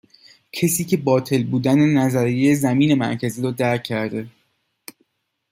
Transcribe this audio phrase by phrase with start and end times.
[0.51, 4.27] کسی که باطل بودن نظریه زمین مرکزی رو درک کرده،